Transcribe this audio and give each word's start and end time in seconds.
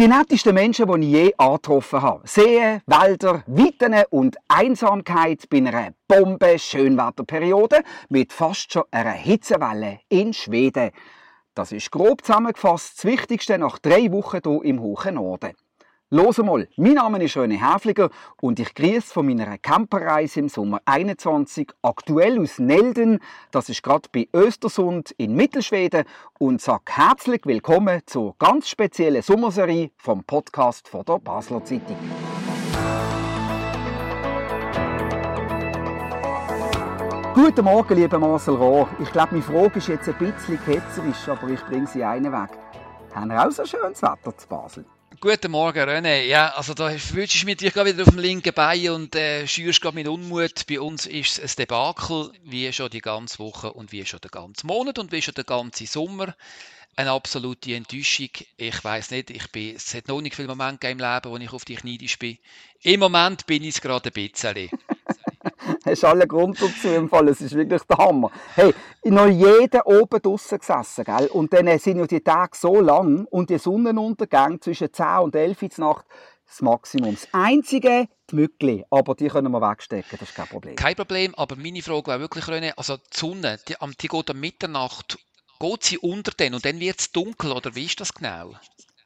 Die 0.00 0.08
nettesten 0.08 0.54
Menschen, 0.54 0.90
die 0.98 1.08
ich 1.08 1.12
je 1.12 1.34
angetroffen 1.36 2.00
habe. 2.00 2.26
Seen, 2.26 2.80
Wälder, 2.86 3.44
Weiten 3.46 4.02
und 4.08 4.38
Einsamkeit 4.48 5.46
bei 5.50 5.58
einer 5.58 5.92
Bombe 6.08 6.58
Schönwetterperiode 6.58 7.82
mit 8.08 8.32
fast 8.32 8.72
schon 8.72 8.84
einer 8.90 9.10
Hitzewelle 9.10 10.00
in 10.08 10.32
Schweden. 10.32 10.92
Das 11.52 11.70
ist 11.72 11.90
grob 11.90 12.24
zusammengefasst 12.24 12.96
das 12.96 13.04
Wichtigste 13.04 13.58
nach 13.58 13.78
drei 13.78 14.10
Wochen 14.10 14.40
hier 14.42 14.64
im 14.64 14.80
hohen 14.80 15.16
Norden. 15.16 15.52
Los 16.12 16.38
mal, 16.38 16.66
mein 16.76 16.94
Name 16.94 17.22
ist 17.22 17.36
René 17.36 17.56
Häfliger 17.60 18.10
und 18.42 18.58
ich 18.58 18.74
grüße 18.74 19.12
von 19.12 19.26
meiner 19.26 19.56
Camperreise 19.58 20.40
im 20.40 20.48
Sommer 20.48 20.80
21 20.84 21.70
aktuell 21.82 22.40
aus 22.40 22.58
Nelden, 22.58 23.20
das 23.52 23.68
ist 23.68 23.84
gerade 23.84 24.08
bei 24.12 24.26
Östersund 24.34 25.12
in 25.18 25.36
Mittelschweden 25.36 26.02
und 26.40 26.60
sage 26.60 26.82
herzlich 26.88 27.42
willkommen 27.44 28.02
zur 28.06 28.34
ganz 28.40 28.68
speziellen 28.68 29.22
Sommerserie 29.22 29.92
vom 29.98 30.24
Podcast 30.24 30.88
von 30.88 31.04
der 31.04 31.20
Basler 31.20 31.64
Zeitung. 31.64 31.96
Guten 37.34 37.64
Morgen, 37.64 37.94
lieber 37.94 38.18
Marcel 38.18 38.56
Rohr. 38.56 38.88
Ich 39.00 39.12
glaube, 39.12 39.36
meine 39.36 39.44
Frage 39.44 39.78
ist 39.78 39.86
jetzt 39.86 40.08
ein 40.08 40.18
bisschen 40.18 40.58
ketzerisch, 40.64 41.28
aber 41.28 41.50
ich 41.50 41.60
bringe 41.60 41.86
sie 41.86 42.02
einen 42.02 42.32
weg. 42.32 42.50
Haben 43.14 43.30
wir 43.30 43.46
auch 43.46 43.52
so 43.52 43.64
schönes 43.64 44.02
Wetter 44.02 44.36
zu 44.36 44.48
Basel? 44.48 44.84
Guten 45.22 45.50
Morgen, 45.50 45.86
René. 45.86 46.22
Ja, 46.22 46.48
also 46.54 46.72
da 46.72 46.90
wünschst 46.90 47.42
du 47.42 47.44
mich 47.44 47.60
wieder 47.60 48.02
auf 48.02 48.08
dem 48.08 48.18
linken 48.18 48.54
Bein 48.54 48.88
und 48.88 49.14
äh, 49.14 49.46
schürst 49.46 49.82
gerade 49.82 49.94
mit 49.94 50.08
Unmut. 50.08 50.66
Bei 50.66 50.80
uns 50.80 51.04
ist 51.04 51.38
es 51.38 51.52
ein 51.52 51.56
Debakel, 51.58 52.32
wie 52.42 52.72
schon 52.72 52.88
die 52.88 53.02
ganze 53.02 53.38
Woche 53.38 53.70
und 53.70 53.92
wie 53.92 54.06
schon 54.06 54.22
der 54.22 54.30
ganze 54.30 54.66
Monat 54.66 54.98
und 54.98 55.12
wie 55.12 55.20
schon 55.20 55.34
der 55.34 55.44
ganze 55.44 55.86
Sommer. 55.86 56.34
Eine 56.96 57.10
absolute 57.10 57.74
Enttäuschung. 57.74 58.30
Ich 58.56 58.82
weiß 58.82 59.10
nicht, 59.10 59.28
ich 59.28 59.46
bin, 59.52 59.76
es 59.76 59.92
hat 59.92 60.08
noch 60.08 60.22
nicht 60.22 60.36
viele 60.36 60.48
Momente 60.48 60.88
im 60.88 60.98
Leben, 60.98 61.30
wo 61.30 61.36
ich 61.36 61.52
auf 61.52 61.66
dich 61.66 61.84
neidisch 61.84 62.18
bin. 62.18 62.38
Im 62.80 63.00
Moment 63.00 63.44
bin 63.44 63.62
ich 63.62 63.74
es 63.74 63.82
gerade 63.82 64.08
ein 64.08 64.12
bisschen. 64.14 64.70
hast 65.84 66.04
alle 66.04 66.26
Grund 66.26 66.60
dazu 66.60 66.88
im 66.88 67.08
Fall. 67.08 67.28
Es 67.28 67.40
ist 67.40 67.54
wirklich 67.54 67.82
der 67.82 67.96
Hammer. 67.96 68.30
Hey, 68.54 68.74
noch 69.04 69.28
jeder 69.28 69.86
oben 69.86 70.20
draußen 70.20 70.58
gesessen, 70.58 71.04
gell? 71.04 71.26
Und 71.28 71.52
dann 71.52 71.78
sind 71.78 71.98
ja 71.98 72.06
die 72.06 72.20
Tage 72.20 72.56
so 72.56 72.80
lang 72.80 73.26
und 73.26 73.50
die 73.50 73.58
Sonnenuntergänge 73.58 74.60
zwischen 74.60 74.92
10 74.92 75.06
und 75.20 75.34
11 75.34 75.62
Uhr 75.62 75.68
Nacht 75.78 76.06
das 76.50 76.62
Maximum. 76.62 77.14
Das 77.14 77.28
Einzige, 77.32 78.08
die 78.30 78.34
Mückli, 78.34 78.84
aber 78.90 79.14
die 79.14 79.28
können 79.28 79.52
wir 79.52 79.60
wegstecken, 79.60 80.18
das 80.18 80.28
ist 80.28 80.34
kein 80.34 80.48
Problem. 80.48 80.76
Kein 80.76 80.96
Problem, 80.96 81.34
aber 81.36 81.56
meine 81.56 81.82
Frage 81.82 82.08
war 82.08 82.20
wirklich, 82.20 82.44
René, 82.44 82.72
also 82.76 82.96
die 82.96 83.02
Sonne, 83.12 83.58
die, 83.68 83.74
die 84.00 84.08
geht 84.08 84.30
um 84.30 84.40
Mitternacht, 84.40 85.18
geht 85.60 85.84
sie 85.84 85.98
unter 85.98 86.32
den 86.32 86.54
und 86.54 86.64
dann 86.64 86.80
wird 86.80 87.00
es 87.00 87.12
dunkel, 87.12 87.52
oder 87.52 87.74
wie 87.74 87.84
ist 87.84 88.00
das 88.00 88.12
genau? 88.12 88.54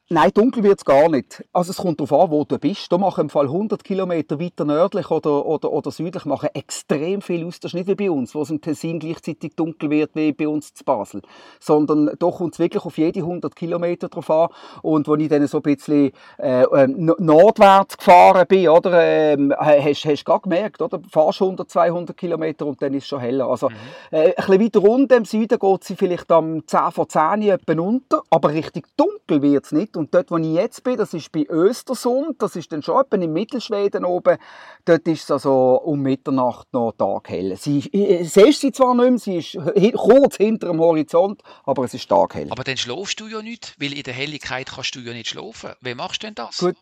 Nein, 0.07 0.29
dunkel 0.35 0.61
wird 0.61 0.77
es 0.77 0.85
gar 0.85 1.09
nicht. 1.09 1.43
Also 1.51 1.71
es 1.71 1.77
kommt 1.77 1.99
darauf 1.99 2.13
an, 2.13 2.29
wo 2.29 2.43
du 2.43 2.59
bist. 2.59 2.91
Da 2.91 2.99
machen 2.99 3.21
im 3.21 3.29
Fall 3.31 3.45
100 3.45 3.83
Kilometer 3.83 4.39
weiter 4.39 4.63
nördlich 4.63 5.09
oder, 5.09 5.43
oder, 5.47 5.71
oder 5.71 5.89
südlich 5.89 6.25
machen 6.25 6.49
extrem 6.53 7.23
viel 7.23 7.43
aus. 7.43 7.59
Das 7.59 7.71
ist 7.71 7.73
nicht 7.73 7.87
wie 7.87 7.95
bei 7.95 8.11
uns, 8.11 8.35
wo 8.35 8.43
es 8.43 8.51
im 8.51 8.61
Tessin 8.61 8.99
gleichzeitig 8.99 9.55
dunkel 9.55 9.89
wird 9.89 10.11
wie 10.13 10.31
bei 10.31 10.47
uns 10.47 10.75
zu 10.75 10.83
Basel. 10.83 11.23
Sondern 11.59 12.11
da 12.19 12.29
kommt 12.29 12.53
es 12.53 12.59
wirklich 12.59 12.85
auf 12.85 12.99
jede 12.99 13.21
100 13.21 13.55
Kilometer 13.55 14.07
drauf 14.07 14.29
an. 14.29 14.49
Und 14.83 15.09
als 15.09 15.21
ich 15.23 15.27
dann 15.27 15.47
so 15.47 15.57
ein 15.57 15.63
bisschen 15.63 16.11
äh, 16.37 16.61
ähm, 16.61 17.11
nordwärts 17.17 17.97
gefahren 17.97 18.45
bin, 18.47 18.69
oder, 18.69 18.93
äh, 18.93 19.37
hast, 19.57 20.05
du 20.05 20.23
gerade 20.23 20.41
gemerkt, 20.41 20.83
oder? 20.83 20.99
Du 20.99 21.09
fährst 21.09 21.41
100, 21.41 21.67
200 21.67 22.15
Kilometer 22.15 22.67
und 22.67 22.79
dann 22.79 22.93
ist 22.93 23.05
es 23.05 23.07
schon 23.07 23.21
heller. 23.21 23.47
Also 23.47 23.69
mhm. 23.69 23.75
äh, 24.11 24.17
ein 24.19 24.33
bisschen 24.35 24.61
weiter 24.65 24.79
runter 24.81 25.17
im 25.17 25.25
Süden 25.25 25.57
geht 25.57 25.83
sie 25.83 25.95
vielleicht 25.95 26.31
am 26.31 26.61
10 26.67 26.91
vor 26.91 27.09
10 27.09 27.57
unter, 27.79 28.21
aber 28.29 28.49
richtig 28.49 28.85
dunkel 28.95 29.41
wird 29.41 29.65
es 29.65 29.71
Und 29.95 30.13
dort, 30.13 30.31
wo 30.31 30.37
ich 30.37 30.53
jetzt 30.53 30.83
bin, 30.83 30.97
das 30.97 31.13
ist 31.13 31.31
bei 31.31 31.45
Östersund, 31.49 32.41
das 32.41 32.55
ist 32.55 32.71
dann 32.71 32.81
schon 32.81 33.01
etwa 33.01 33.15
in 33.17 33.31
Mittelschweden 33.31 34.05
oben, 34.05 34.37
dort 34.85 35.07
ist 35.07 35.23
es 35.23 35.31
also 35.31 35.81
um 35.83 36.01
Mitternacht 36.01 36.71
noch 36.73 36.93
taghell. 36.97 37.55
Sie, 37.57 37.81
siehst 38.23 38.61
sie 38.61 38.71
zwar 38.71 38.95
nicht 38.95 39.09
mehr, 39.09 39.19
sie 39.19 39.37
ist 39.37 39.95
kurz 39.95 40.37
hinter 40.37 40.67
dem 40.67 40.79
Horizont, 40.79 41.41
aber 41.65 41.83
es 41.85 41.93
ist 41.93 42.07
taghell. 42.09 42.49
Aber 42.51 42.63
dann 42.63 42.77
schlafst 42.77 43.19
du 43.19 43.27
ja 43.27 43.41
nicht, 43.41 43.75
weil 43.79 43.93
in 43.93 44.03
der 44.03 44.13
Helligkeit 44.13 44.67
kannst 44.73 44.95
du 44.95 44.99
ja 44.99 45.13
nicht 45.13 45.29
schlafen. 45.29 45.71
Wie 45.81 45.95
machst 45.95 46.23
du 46.23 46.27
denn 46.27 46.35
das? 46.35 46.57
Gut. 46.57 46.77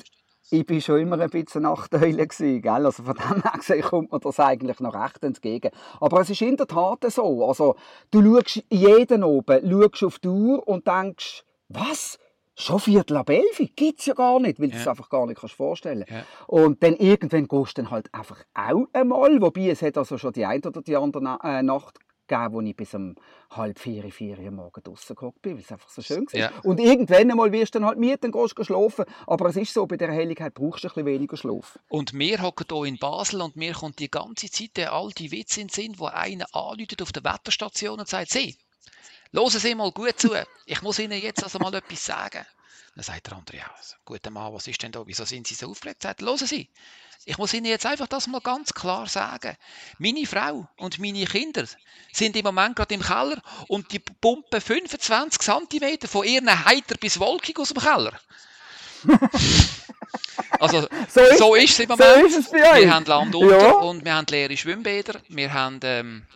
Ich 0.51 0.69
war 0.69 0.81
schon 0.81 0.99
immer 0.99 1.19
ein 1.19 1.29
bisschen 1.31 1.63
Nachteule 1.63 2.27
gell? 2.27 2.67
Also 2.67 3.03
von 3.03 3.15
dem 3.15 3.41
her 3.41 3.53
gesehen 3.57 3.81
kommt 3.81 4.11
mir 4.11 4.19
das 4.19 4.39
eigentlich 4.39 4.79
noch 4.81 4.93
recht 4.93 5.23
entgegen. 5.23 5.71
Aber 5.99 6.21
es 6.21 6.29
ist 6.29 6.41
in 6.43 6.57
der 6.57 6.67
Tat 6.67 6.99
so. 7.11 7.47
Also 7.47 7.75
du 8.11 8.21
schaust 8.21 8.63
jeden 8.69 9.23
oben, 9.23 9.67
schaust 9.67 10.03
auf 10.03 10.19
die 10.19 10.27
Uhr 10.27 10.67
und 10.67 10.85
denkst, 10.85 11.43
was? 11.69 12.19
Schon 12.55 12.79
Viertel 12.79 13.17
ab 13.17 13.29
elf 13.29 13.57
gibt 13.75 13.99
es 13.99 14.05
ja 14.05 14.13
gar 14.13 14.39
nicht, 14.39 14.59
weil 14.59 14.69
ja. 14.69 14.75
du 14.75 14.81
es 14.81 14.87
einfach 14.87 15.09
gar 15.09 15.25
nicht 15.25 15.39
kannst 15.39 15.55
vorstellen 15.55 16.05
ja. 16.07 16.23
Und 16.47 16.83
dann 16.83 16.95
irgendwann 16.95 17.47
gehst 17.47 17.77
du 17.77 17.81
dann 17.81 17.91
halt 17.91 18.13
einfach 18.13 18.43
auch 18.53 18.85
einmal, 18.93 19.41
wobei 19.41 19.69
es 19.69 19.81
hat 19.81 19.97
also 19.97 20.17
schon 20.17 20.33
die 20.33 20.45
eine 20.45 20.61
oder 20.61 20.81
die 20.81 20.95
andere 20.95 21.39
äh, 21.43 21.63
Nacht 21.63 21.99
gegeben, 22.27 22.53
wo 22.53 22.61
ich 22.61 22.75
bis 22.75 22.93
um 22.93 23.15
halb 23.51 23.79
vier, 23.79 24.11
vier 24.11 24.39
Uhr 24.39 24.51
morgen 24.51 24.83
draußen 24.83 25.15
geguckt 25.15 25.41
bin, 25.41 25.55
weil 25.55 25.61
es 25.61 25.71
einfach 25.71 25.89
so 25.89 26.01
schön 26.01 26.25
war. 26.31 26.39
Ja. 26.39 26.51
Und 26.63 26.79
irgendwann 26.79 27.29
einmal 27.29 27.51
wirst 27.51 27.75
du 27.75 27.79
dann 27.79 27.87
halt 27.87 27.99
müde, 27.99 28.17
dann 28.17 28.31
gehst 28.31 28.57
du 28.57 28.63
schlafen. 28.63 29.05
Aber 29.27 29.49
es 29.49 29.55
ist 29.55 29.73
so, 29.73 29.85
bei 29.85 29.97
dieser 29.97 30.11
Helligkeit 30.11 30.53
brauchst 30.53 30.83
du 30.83 30.87
ein 30.87 30.93
bisschen 30.93 31.05
weniger 31.05 31.37
Schlaf. 31.37 31.79
Und 31.89 32.13
wir 32.13 32.41
hocken 32.41 32.65
hier 32.71 32.85
in 32.85 32.97
Basel 32.97 33.41
und 33.41 33.55
mir 33.55 33.73
kommt 33.73 33.99
die 33.99 34.09
ganze 34.09 34.49
Zeit 34.49 34.77
der 34.77 34.93
alte 34.93 35.31
Witz 35.31 35.57
in 35.57 35.67
den 35.67 35.69
Sinn, 35.69 35.95
wo 35.97 36.05
einer 36.05 36.45
anläutet 36.53 37.01
auf 37.01 37.11
der 37.11 37.23
Wetterstation 37.23 37.99
und 37.99 38.07
sagt, 38.07 38.31
«Sieh, 38.31 38.55
Hören 39.33 39.49
Sie 39.49 39.73
mal 39.73 39.91
gut 39.91 40.19
zu. 40.19 40.31
Ich 40.65 40.81
muss 40.83 40.99
Ihnen 40.99 41.19
jetzt 41.19 41.43
also 41.43 41.57
mal 41.57 41.73
etwas 41.73 42.05
sagen. 42.05 42.45
Dann 42.95 43.03
sagt 43.03 43.25
der 43.25 43.33
andere, 43.33 43.57
ja, 43.57 43.65
guter 44.05 44.29
Mann, 44.29 44.53
was 44.53 44.67
ist 44.67 44.83
denn 44.83 44.91
da? 44.91 45.01
Wieso 45.07 45.25
sind 45.25 45.47
Sie 45.47 45.55
so 45.55 45.71
aufgeregt? 45.71 46.03
Sagt, 46.03 46.21
hören 46.21 46.37
Sie, 46.37 46.69
ich 47.25 47.37
muss 47.39 47.53
Ihnen 47.55 47.65
jetzt 47.65 47.87
einfach 47.87 48.05
das 48.07 48.27
mal 48.27 48.41
ganz 48.41 48.71
klar 48.71 49.07
sagen. 49.07 49.57
Meine 49.97 50.27
Frau 50.27 50.67
und 50.77 50.99
meine 50.99 51.25
Kinder 51.25 51.65
sind 52.11 52.35
im 52.35 52.45
Moment 52.45 52.75
gerade 52.75 52.93
im 52.93 53.01
Keller 53.01 53.41
und 53.67 53.91
die 53.91 53.97
pumpen 53.97 54.61
25 54.61 55.41
cm 55.41 56.07
von 56.07 56.25
ihren 56.25 56.65
Heiter 56.65 56.95
bis 56.97 57.19
Wolkig 57.19 57.57
aus 57.59 57.69
dem 57.69 57.81
Keller. 57.81 58.19
also, 60.59 60.87
so 61.09 61.21
ist, 61.21 61.37
so 61.39 61.55
ist 61.55 61.71
es 61.71 61.79
im 61.79 61.89
Moment. 61.89 62.31
So 62.31 62.39
ist 62.39 62.47
es. 62.47 62.53
Wir 62.53 62.93
haben 62.93 63.05
Land 63.05 63.33
unter 63.33 63.59
ja. 63.59 63.71
und 63.71 64.05
wir 64.05 64.13
haben 64.13 64.27
leere 64.29 64.55
Schwimmbäder. 64.55 65.19
Wir 65.27 65.51
haben 65.51 65.79
ähm, 65.81 66.27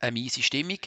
eine 0.00 0.12
miese 0.12 0.42
Stimmung, 0.42 0.78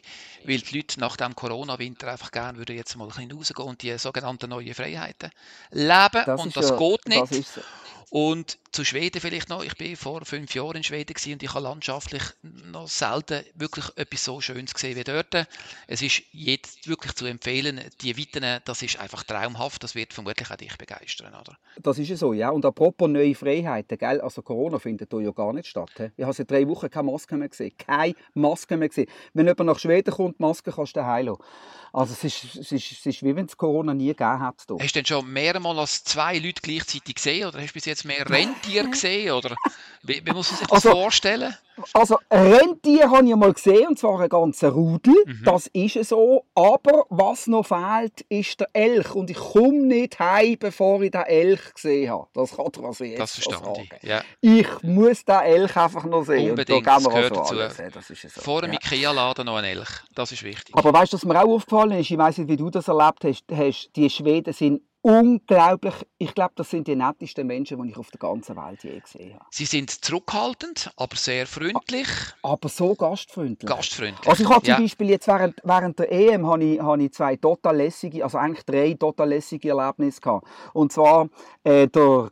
weil 0.44 0.60
die 0.60 0.78
Leute 0.78 1.00
nach 1.00 1.16
dem 1.16 1.36
Corona-Winter 1.36 2.12
einfach 2.12 2.32
gerne 2.32 2.58
würden 2.58 2.76
jetzt 2.76 2.96
mal 2.96 3.06
ein 3.06 3.10
bisschen 3.10 3.32
rausgehen 3.32 3.68
und 3.68 3.82
die 3.82 3.98
sogenannten 3.98 4.50
neuen 4.50 4.74
Freiheiten 4.74 5.32
leben 5.72 6.24
das 6.26 6.42
und 6.42 6.56
das 6.56 6.70
ja, 6.70 6.78
geht 6.78 7.08
nicht. 7.08 7.22
Das 7.22 8.03
und 8.14 8.60
zu 8.72 8.86
Schweden 8.86 9.20
vielleicht 9.20 9.50
noch. 9.50 9.64
Ich 9.64 9.76
bin 9.76 9.96
vor 9.96 10.24
fünf 10.24 10.54
Jahren 10.54 10.76
in 10.76 10.84
Schweden 10.84 11.16
und 11.34 11.42
ich 11.42 11.52
habe 11.52 11.64
landschaftlich 11.64 12.22
noch 12.44 12.88
selten 12.88 13.44
wirklich 13.56 13.86
etwas 13.96 14.24
so 14.24 14.40
Schönes 14.40 14.76
gesehen 14.76 14.96
wie 14.96 15.04
dort. 15.04 15.48
Es 15.88 16.04
ist 16.04 16.22
jetzt 16.32 16.88
wirklich 16.88 17.14
zu 17.16 17.26
empfehlen, 17.26 17.82
die 18.02 18.16
Weiten, 18.16 18.62
das 18.66 18.84
ist 18.84 19.00
einfach 19.00 19.24
traumhaft. 19.24 19.84
Das 19.84 19.96
wird 19.96 20.14
vermutlich 20.14 20.52
auch 20.52 20.56
dich 20.58 20.78
begeistern, 20.78 21.34
oder? 21.34 21.58
Das 21.82 21.98
ist 21.98 22.08
ja 22.08 22.16
so, 22.16 22.34
ja. 22.34 22.52
Und 22.52 22.66
apropos 22.66 23.10
neue 23.10 23.34
Freiheiten, 23.34 23.98
gell? 23.98 24.22
also 24.22 24.44
Corona 24.44 24.78
findet 24.78 25.10
hier 25.10 25.22
ja 25.22 25.32
gar 25.32 25.52
nicht 25.52 25.68
statt. 25.70 25.90
He? 25.98 26.12
Ich 26.16 26.24
habe 26.24 26.34
seit 26.34 26.52
drei 26.52 26.68
Wochen 26.68 26.92
keine 26.92 27.12
Maske 27.12 27.36
mehr 27.36 27.50
gesehen. 27.50 27.76
Keine 27.80 28.14
Maske 28.36 28.78
mehr 28.78 28.90
gesehen. 28.90 29.10
Wenn 29.34 29.48
jemand 29.48 29.66
nach 29.66 29.80
Schweden 29.80 30.14
kommt, 30.14 30.40
Maske 30.40 30.72
kannst 30.72 30.96
du 30.96 31.00
daheim 31.00 31.26
lassen. 31.26 31.42
Also 31.94 32.14
es 32.14 32.24
ist, 32.24 32.56
es 32.56 32.72
ist, 32.72 32.92
es 32.92 33.06
ist 33.06 33.24
wie 33.24 33.36
wenn 33.36 33.46
es 33.46 33.56
Corona 33.56 33.94
nie 33.94 34.08
gegeben 34.08 34.40
hat. 34.40 34.64
Hier. 34.68 34.78
Hast 34.80 34.96
du 34.96 35.00
denn 35.00 35.06
schon 35.06 35.32
mehrmals 35.32 35.78
als 35.78 36.04
zwei 36.04 36.40
Leute 36.40 36.60
gleichzeitig 36.64 37.16
gesehen 37.16 37.48
oder 37.48 37.60
hast 37.60 37.70
du 37.70 37.74
bis 37.74 37.86
jetzt 37.86 38.03
mehr 38.06 38.30
Rentier 38.30 38.88
gesehen? 38.88 39.32
Oder 39.32 39.56
wie, 40.04 40.22
wie 40.26 40.32
muss 40.32 40.52
man 40.52 40.60
sich 40.60 40.68
das 40.68 40.86
also, 40.86 40.92
vorstellen? 40.92 41.56
Also 41.94 42.20
Rentier 42.30 43.10
habe 43.10 43.28
ich 43.28 43.36
mal 43.36 43.54
gesehen, 43.54 43.88
und 43.88 44.00
zwar 44.00 44.20
einen 44.20 44.30
ganzen 44.30 44.70
Rudel. 44.70 45.16
Mhm. 45.26 45.42
Das 45.46 45.68
ist 45.68 46.10
so. 46.10 46.46
Aber 46.54 47.06
was 47.10 47.48
noch 47.48 47.66
fehlt, 47.66 48.22
ist 48.30 48.60
der 48.60 48.70
Elch. 48.74 49.16
Und 49.16 49.30
ich 49.30 49.38
komme 49.38 49.82
nicht 49.82 50.20
heim, 50.20 50.58
bevor 50.60 51.02
ich 51.02 51.12
den 51.12 51.22
Elch 51.22 51.74
gesehen 51.74 52.12
habe. 52.12 52.28
Das 52.34 52.56
kann 52.56 52.68
ich 52.76 52.84
also 52.84 53.04
jetzt 53.04 53.20
das 53.20 53.32
verstand 53.34 53.78
ich. 53.80 54.08
Ja. 54.08 54.22
Ich 54.42 54.68
muss 54.84 55.26
den 55.26 55.40
Elch 55.40 55.76
einfach 55.76 56.04
noch 56.04 56.26
sehen. 56.26 56.52
Unbedingt, 56.52 56.86
da 56.86 56.96
das 56.96 57.06
gehört 57.06 57.36
dazu. 57.36 57.56
So. 57.56 58.42
Vor 58.42 58.62
dem 58.62 58.74
ja. 58.74 58.80
Ikea-Laden 58.84 59.46
noch 59.46 59.56
ein 59.56 59.66
Elch. 59.66 59.90
Das 60.14 60.32
ist 60.32 60.44
wichtig. 60.44 60.76
Aber 60.76 60.94
weißt 60.94 61.14
du, 61.14 61.18
was 61.18 61.26
mir 61.26 61.42
auch 61.42 61.50
aufgefallen 61.50 61.92
ist? 61.92 62.12
Ich 62.12 62.18
weiß 62.18 62.40
nicht, 62.40 62.50
wie 62.50 62.58
du 62.58 62.70
das 62.70 62.88
erlebt 62.88 63.24
hast 63.24 63.96
die 63.96 64.10
Schweden 64.10 64.54
sind 64.54 64.82
unglaublich. 65.04 65.94
Ich 66.18 66.34
glaube, 66.34 66.54
das 66.56 66.70
sind 66.70 66.88
die 66.88 66.96
nettesten 66.96 67.46
Menschen, 67.46 67.82
die 67.84 67.90
ich 67.90 67.98
auf 67.98 68.10
der 68.10 68.20
ganzen 68.20 68.56
Welt 68.56 68.84
je 68.84 69.00
gesehen 69.00 69.36
habe. 69.36 69.46
Sie 69.52 69.66
sind 69.66 69.92
zurückhaltend, 69.92 70.92
aber 70.96 71.16
sehr 71.16 71.46
freundlich. 71.46 72.08
Aber 72.42 72.70
so 72.70 72.96
gastfreundlich. 72.96 73.70
Gastfreundlich. 73.70 74.28
Also 74.28 74.44
ich 74.44 74.50
habe 74.50 74.62
zum 74.62 74.70
ja. 74.70 74.80
Beispiel 74.80 75.10
jetzt 75.10 75.28
während, 75.28 75.56
während 75.64 76.00
der 76.00 76.12
EM 76.12 76.48
habe 76.48 76.64
ich, 76.64 76.80
habe 76.80 77.04
ich 77.04 77.14
zwei 77.14 77.36
total 77.36 77.78
lässige, 77.78 78.24
also 78.24 78.38
eigentlich 78.38 78.66
drei 78.66 78.94
total 78.94 79.30
lässige 79.30 79.70
Erlebnisse 79.70 80.22
gehabt. 80.22 80.48
Und 80.74 80.92
zwar 80.94 81.30
äh, 81.64 81.88
der 81.88 82.32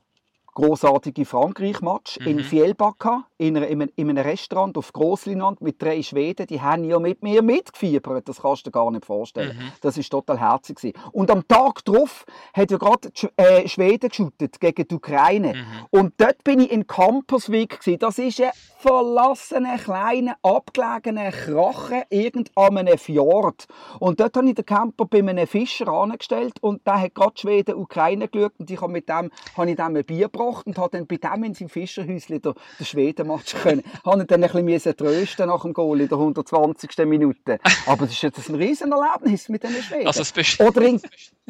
großartige 0.54 1.26
Frankreich-Match 1.26 2.20
mhm. 2.20 2.28
in 2.28 2.40
Fjellbacka, 2.42 3.26
in, 3.38 3.56
in, 3.56 3.82
in, 3.82 4.10
einem 4.10 4.24
Restaurant 4.24 4.78
auf 4.78 4.92
Grossleinwand 4.94 5.62
mit 5.62 5.82
drei 5.82 6.04
Schweden. 6.04 6.48
Die 6.48 6.62
haben 6.62 6.84
ja 6.84 7.00
mit 7.00 7.24
mir 7.24 7.42
mitgefiebert. 7.42 8.28
Das 8.28 8.42
kannst 8.42 8.66
du 8.66 8.70
dir 8.70 8.74
gar 8.74 8.92
nicht 8.92 9.06
vorstellen. 9.06 9.58
Mhm. 9.58 9.72
Das 9.82 9.98
war 9.98 10.04
total 10.04 10.40
herzig. 10.40 10.94
Und 11.12 11.32
am 11.32 11.48
Tag 11.48 11.86
darauf 11.86 12.26
hat 12.54 12.72
ja 12.72 12.78
gerade 12.78 13.10
äh, 13.38 13.68
Schweden 13.68 14.10
geschootet 14.10 14.60
gegen 14.60 14.88
die 14.88 14.96
Ukraine. 14.96 15.54
Mhm. 15.54 15.86
Und 15.90 16.14
dort 16.18 16.44
bin 16.44 16.60
ich 16.60 16.72
in 16.72 16.86
Camperswijk. 16.86 17.80
Das 18.00 18.18
ist 18.18 18.42
ein 18.42 18.52
verlassener, 18.82 19.78
kleiner, 19.78 20.38
abgelegener 20.42 21.32
Krachen 21.32 22.04
irgend 22.10 22.52
an 22.56 22.78
einem 22.78 22.98
Fjord. 22.98 23.68
Und 24.00 24.20
dort 24.20 24.36
habe 24.36 24.50
ich 24.50 24.56
den 24.56 24.66
Camper 24.66 25.06
bei 25.06 25.20
einem 25.20 25.46
Fischer 25.46 25.88
angestellt 25.90 26.54
und 26.62 26.86
der 26.88 27.02
hat 27.02 27.16
gerade 27.16 27.34
Schweden 27.38 27.76
Ukraine 27.76 28.28
geschaut 28.28 28.54
und 28.58 28.72
ich 28.72 28.82
habe 28.82 28.92
mit 28.92 29.08
dem 29.08 29.30
habe 29.56 29.70
ich 29.70 29.76
dem 29.76 29.96
ein 29.96 30.04
Bier 30.04 30.30
gebracht 30.30 30.66
und 30.66 30.78
habe 30.78 30.98
dann 30.98 31.06
bei 31.06 31.18
dem 31.18 31.44
in 31.44 31.54
seinem 31.54 31.70
Fischerhäuschen 31.70 32.42
den, 32.42 32.54
den 32.80 32.86
Schweden-Match 32.86 33.54
können. 33.62 33.84
habe 34.06 34.22
ihn 34.22 34.28
dann 34.28 34.44
ein 34.44 34.66
bisschen 34.66 34.98
trösten 34.98 35.48
nach 35.48 35.62
dem 35.62 35.74
Goal 35.74 36.02
in 36.02 36.10
der 36.10 36.18
120. 36.18 36.98
Minute. 37.06 37.60
Aber 37.86 38.06
das 38.06 38.16
ist 38.16 38.24
jetzt 38.24 38.50
ein 38.50 38.56
riesen 38.56 38.92
Erlebnis 38.92 39.48
mit 39.50 39.64
diesen 39.64 39.84
Schweden. 39.84 40.08
Also 40.08 40.20
das, 40.20 40.32
Best 40.32 40.60
Oder 40.60 40.82
in... 40.82 41.02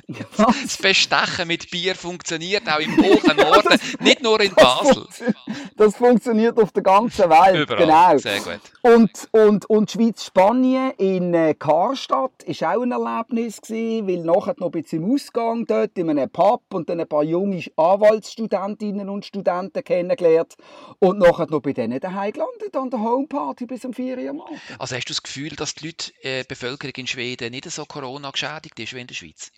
das 0.38 0.78
Bestechen 0.78 1.48
mit 1.48 1.72
Bier 1.72 1.96
funktioniert 1.96 2.68
auch 2.70 2.80
im 2.80 2.98
hohen 2.98 3.38
Norden, 3.38 3.68
das, 3.70 4.00
nicht 4.00 4.22
nur 4.22 4.40
in 4.42 4.54
Basel. 4.54 5.06
Das, 5.06 5.18
funktio 5.18 5.64
das 5.78 5.96
funktioniert 5.96 6.60
auf 6.60 6.72
der 6.72 6.84
ganzen 6.84 7.21
Welt. 7.30 7.70
Überall. 7.70 8.16
Genau. 8.16 8.18
Sehr 8.18 8.40
gut. 8.40 8.60
Und, 8.82 9.30
und, 9.32 9.70
und 9.70 9.92
Schweiz-Spanien 9.92 10.92
in 10.98 11.34
äh, 11.34 11.54
Karstadt 11.54 12.32
war 12.48 12.78
auch 12.78 12.82
ein 12.82 12.92
Erlebnis, 12.92 13.62
gewesen, 13.62 14.08
weil 14.08 14.24
nachher 14.24 14.56
noch 14.58 14.68
ein 14.68 14.82
bisschen 14.82 15.04
im 15.04 15.14
Ausgang 15.14 15.66
dort 15.66 15.98
in 15.98 16.10
einem 16.10 16.30
Pub 16.30 16.64
und 16.74 16.90
dann 16.90 17.00
ein 17.00 17.08
paar 17.08 17.24
junge 17.24 17.64
Anwaltsstudentinnen 17.76 19.10
und 19.10 19.26
Studenten 19.26 19.84
kennengelernt 19.84 20.56
und 21.00 21.20
nachher 21.20 21.48
noch 21.50 21.62
bei 21.62 21.74
denen 21.74 22.00
daheim 22.00 22.32
gelandet 22.32 22.76
an 22.76 22.90
der 22.90 23.00
Homeparty 23.00 23.66
bis 23.66 23.86
um 23.86 23.94
4 23.94 24.18
Uhr 24.18 24.30
am 24.30 24.42
Abend. 24.42 24.60
Also 24.80 24.96
hast 24.96 25.06
du 25.06 25.14
das 25.14 25.24
Gefühl, 25.24 25.56
dass 25.56 25.76
die 25.76 25.88
Leute, 25.88 26.12
äh, 26.22 26.44
Bevölkerung 26.48 26.94
in 26.96 27.08
Schweden 27.08 27.52
nicht 27.52 27.70
so 27.70 27.86
Corona 27.86 28.32
geschädigt 28.32 28.80
ist 28.80 28.94
wie 28.94 29.02
in 29.02 29.08
der 29.08 29.16
Schweiz? 29.16 29.52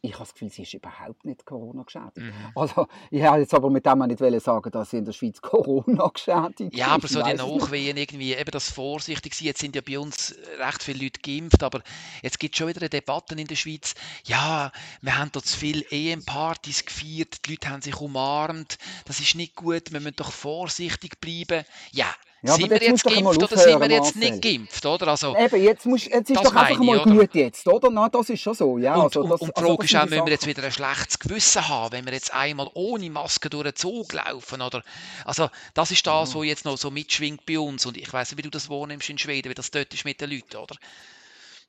Ich 0.00 0.12
habe 0.12 0.22
das 0.22 0.32
Gefühl, 0.32 0.50
sie 0.50 0.62
ist 0.62 0.74
überhaupt 0.74 1.24
nicht 1.24 1.44
Corona 1.44 1.82
geschädigt. 1.82 2.18
Mhm. 2.18 2.32
Also, 2.54 2.86
ich 3.10 3.20
wollte 3.22 3.40
jetzt 3.40 3.54
aber 3.54 3.68
mit 3.68 3.84
dem 3.84 3.98
nicht 3.98 4.20
sagen, 4.44 4.70
dass 4.70 4.90
sie 4.90 4.98
in 4.98 5.04
der 5.04 5.12
Schweiz 5.12 5.40
Corona 5.42 6.08
geschädigt 6.08 6.76
Ja, 6.76 6.88
aber 6.88 7.08
so 7.08 7.20
die 7.22 7.34
Nachwehen 7.34 7.96
irgendwie, 7.96 8.34
eben 8.34 8.50
das 8.50 8.70
vorsichtig 8.70 9.34
sein. 9.34 9.46
Jetzt 9.46 9.60
sind 9.60 9.74
ja 9.74 9.82
bei 9.84 9.98
uns 9.98 10.36
recht 10.60 10.82
viele 10.84 11.04
Leute 11.04 11.20
geimpft, 11.20 11.62
aber 11.64 11.82
jetzt 12.22 12.38
gibt 12.38 12.54
es 12.54 12.58
schon 12.58 12.68
wieder 12.68 12.88
Debatten 12.88 13.38
in 13.38 13.48
der 13.48 13.56
Schweiz. 13.56 13.94
Ja, 14.24 14.70
wir 15.02 15.18
haben 15.18 15.30
dort 15.32 15.46
zu 15.46 15.58
viele 15.58 15.84
EM-Partys 15.90 16.84
gefeiert, 16.84 17.44
die 17.46 17.52
Leute 17.52 17.68
haben 17.68 17.82
sich 17.82 18.00
umarmt, 18.00 18.78
das 19.04 19.18
ist 19.18 19.34
nicht 19.34 19.56
gut, 19.56 19.92
wir 19.92 20.00
müssen 20.00 20.16
doch 20.16 20.30
vorsichtig 20.30 21.20
bleiben. 21.20 21.64
Ja, 21.90 22.06
ja, 22.42 22.52
sind 22.54 22.70
wir 22.70 22.80
jetzt 22.80 23.04
geimpft 23.04 23.42
oder 23.42 23.56
sind 23.56 23.80
wir 23.80 23.90
jetzt 23.90 24.16
nicht 24.16 24.40
geimpft, 24.40 24.86
oder? 24.86 25.08
Also, 25.08 25.36
Eben, 25.36 25.62
jetzt, 25.62 25.86
musst, 25.86 26.06
jetzt 26.06 26.30
ist 26.30 26.44
doch 26.44 26.54
einfach 26.54 26.78
mal 26.78 27.00
oder? 27.00 27.10
gut 27.10 27.34
jetzt, 27.34 27.66
oder? 27.66 27.90
Na, 27.90 28.08
das 28.08 28.30
ist 28.30 28.40
schon 28.40 28.54
so, 28.54 28.78
ja. 28.78 28.94
Und, 28.94 29.02
also, 29.02 29.24
das, 29.24 29.40
und, 29.40 29.56
die 29.56 29.60
Frage 29.60 29.70
also, 29.70 29.82
ist 29.82 29.96
auch, 29.96 30.04
müssen 30.08 30.26
wir 30.26 30.32
jetzt 30.32 30.46
wieder 30.46 30.62
ein 30.62 30.72
schlechtes 30.72 31.18
Gewissen 31.18 31.68
haben, 31.68 31.92
wenn 31.92 32.04
wir 32.04 32.12
jetzt 32.12 32.32
einmal 32.32 32.70
ohne 32.74 33.10
Maske 33.10 33.50
durch 33.50 33.64
den 33.64 33.74
Zug 33.74 34.12
laufen, 34.12 34.62
oder? 34.62 34.84
Also, 35.24 35.48
das 35.74 35.90
ist 35.90 36.06
das, 36.06 36.34
was 36.34 36.44
jetzt 36.44 36.64
noch 36.64 36.78
so 36.78 36.90
mitschwingt 36.90 37.44
bei 37.44 37.58
uns. 37.58 37.86
Und 37.86 37.96
ich 37.96 38.12
weiß 38.12 38.30
nicht, 38.30 38.38
wie 38.38 38.42
du 38.42 38.50
das 38.50 38.70
wahrnimmst 38.70 39.10
in 39.10 39.18
Schweden, 39.18 39.50
wie 39.50 39.54
das 39.54 39.70
dort 39.70 39.92
ist 39.92 40.04
mit 40.04 40.20
den 40.20 40.30
Leuten, 40.30 40.56
oder? 40.56 40.76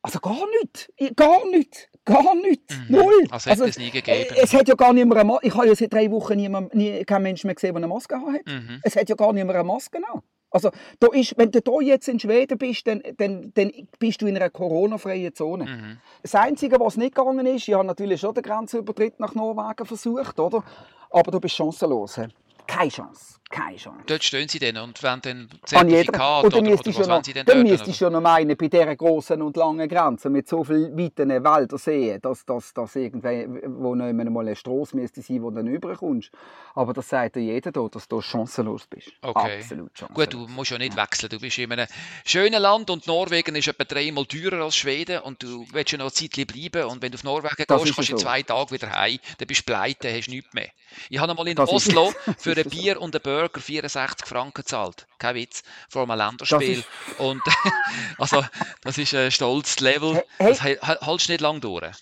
Also 0.01 0.19
gar 0.19 0.45
nicht, 0.61 0.89
gar 1.17 1.45
nicht, 1.47 1.89
gar 2.05 2.33
nicht, 2.35 2.71
mhm. 2.71 2.85
null. 2.95 3.27
Also, 3.31 3.49
also 3.49 3.65
es 3.65 3.77
nie 3.77 3.91
gegeben. 3.91 4.33
Es 4.41 4.53
hat 4.53 4.67
ja 4.67 4.75
gar 4.75 4.93
nicht 4.93 5.05
mehr 5.05 5.17
eine 5.17 5.27
Maske, 5.27 5.47
ich 5.47 5.53
habe 5.53 5.67
ja 5.67 5.75
seit 5.75 5.91
drei 5.91 6.09
Wochen 6.09 6.37
niemand, 6.37 6.73
nie, 6.73 7.03
keinen 7.03 7.23
Menschen 7.23 7.47
mehr 7.47 7.55
gesehen, 7.55 7.73
der 7.73 7.83
eine 7.83 7.87
Maske 7.87 8.15
hat. 8.15 8.45
Mhm. 8.45 8.79
Es 8.83 8.95
hat 8.95 9.09
ja 9.09 9.15
gar 9.15 9.33
nicht 9.33 9.45
mehr 9.45 9.55
eine 9.55 9.65
Maske 9.65 9.97
an. 9.97 10.21
Also, 10.51 10.71
da 10.99 11.07
ist, 11.13 11.37
wenn 11.37 11.51
du 11.51 11.59
hier 11.79 11.93
jetzt 11.93 12.07
in 12.07 12.19
Schweden 12.19 12.57
bist, 12.57 12.87
dann, 12.87 13.01
dann, 13.17 13.51
dann 13.53 13.71
bist 13.99 14.21
du 14.21 14.25
in 14.25 14.35
einer 14.35 14.49
Corona-freien 14.49 15.33
Zone. 15.33 15.65
Mhm. 15.65 15.97
Das 16.23 16.33
Einzige, 16.35 16.79
was 16.79 16.97
nicht 16.97 17.15
gegangen 17.15 17.45
ist, 17.45 17.67
ich 17.67 17.73
habe 17.73 17.85
natürlich 17.85 18.19
schon 18.19 18.33
den 18.33 18.43
Grenzübertritt 18.43 19.19
nach 19.19 19.35
Norwegen 19.35 19.85
versucht, 19.85 20.39
oder? 20.39 20.63
aber 21.09 21.31
du 21.31 21.39
bist 21.39 21.55
chancenlos. 21.55 22.19
Keine 22.67 22.89
Chance 22.89 23.38
keine 23.49 23.77
Chance. 23.77 23.99
Dort 24.05 24.23
stehen 24.23 24.47
sie 24.47 24.59
dann 24.59 24.77
und 24.77 25.01
wenn 25.01 25.21
dann 25.21 25.49
Zertifikat 25.65 26.43
und 26.43 26.53
dann 26.53 26.67
oder, 26.67 26.73
oder 26.73 26.99
was 26.99 27.07
noch, 27.07 27.23
sie 27.23 27.33
denn 27.33 27.45
Dann 27.45 27.63
müsstest 27.63 27.87
du 27.87 27.93
schon 27.93 28.13
noch 28.13 28.21
meinen, 28.21 28.55
bei 28.55 28.67
dieser 28.67 28.95
großen 28.95 29.41
und 29.41 29.57
langen 29.57 29.89
Grenze 29.89 30.29
mit 30.29 30.47
so 30.47 30.63
vielen 30.63 30.97
weiten 30.97 31.29
Wäldern 31.29 31.77
sehen, 31.77 32.21
dass 32.21 32.45
das 32.45 32.73
dass 32.73 32.95
irgendwo 32.95 33.95
noch 33.95 34.13
mal 34.13 34.41
eine 34.41 34.55
Straße 34.55 34.95
müsste 34.95 35.21
sein, 35.21 35.41
wo 35.41 35.49
dann 35.49 35.67
überkommst. 35.67 36.31
Aber 36.75 36.93
das 36.93 37.09
sagt 37.09 37.37
ja 37.37 37.41
jeder 37.41 37.71
hier, 37.73 37.89
dass 37.89 38.07
du 38.07 38.21
chancenlos 38.21 38.85
bist. 38.87 39.11
Okay. 39.21 39.59
Absolut 39.59 39.97
chancenlos. 39.97 40.15
Gut, 40.15 40.33
du 40.33 40.47
musst 40.47 40.71
ja 40.71 40.77
nicht 40.77 40.95
wechseln. 40.95 41.29
Du 41.29 41.39
bist 41.39 41.57
in 41.57 41.71
einem 41.71 41.87
schönen 42.25 42.61
Land 42.61 42.89
und 42.89 43.07
Norwegen 43.07 43.55
ist 43.55 43.67
etwa 43.67 43.83
dreimal 43.83 44.25
teurer 44.25 44.63
als 44.63 44.75
Schweden 44.75 45.19
und 45.21 45.41
du 45.41 45.65
willst 45.71 45.91
ja 45.91 45.97
noch 45.97 46.05
ein 46.05 46.11
Zeit 46.13 46.47
bleiben 46.47 46.83
und 46.85 47.01
wenn 47.01 47.11
du 47.11 47.15
auf 47.15 47.23
Norwegen 47.23 47.55
das 47.67 47.83
gehst, 47.83 47.95
kannst 47.95 47.97
du 47.97 48.03
so. 48.03 48.13
in 48.13 48.17
zwei 48.17 48.43
Tagen 48.43 48.71
wieder 48.71 48.91
heim, 48.91 49.17
dann 49.37 49.47
bist 49.47 49.61
du 49.61 49.73
pleite, 49.73 50.13
hast 50.13 50.29
nichts 50.29 50.53
mehr. 50.53 50.69
Ich 51.09 51.19
habe 51.19 51.31
einmal 51.31 51.47
in 51.47 51.55
das 51.55 51.69
Oslo 51.69 52.13
für 52.37 52.55
ein 52.55 52.69
Bier 52.69 52.99
und 53.01 53.15
ein 53.15 53.21
Burger 53.21 53.38
Burger 53.39 53.61
64 53.61 54.27
Franken 54.27 54.65
zahlt. 54.65 55.07
Kein 55.17 55.35
Witz. 55.35 55.63
Vor 55.87 56.03
einem 56.03 56.17
Länderspiel. 56.17 56.83
Und 57.19 57.41
also, 58.17 58.43
das 58.81 58.97
ist 58.97 59.13
ein 59.13 59.31
stolzes 59.31 59.79
Level. 59.79 60.21
Hey, 60.37 60.49
das 60.49 60.61
hältst 60.61 61.27
du 61.29 61.31
nicht 61.31 61.39
lange 61.39 61.61
durch. 61.61 61.95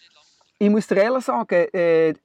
Ich 0.57 0.69
muss 0.69 0.88
dir 0.88 0.95
ehrlich 0.95 1.24
sagen, 1.24 1.68
äh, 1.74 2.16